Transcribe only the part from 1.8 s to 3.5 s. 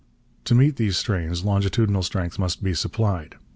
strength must be supplied.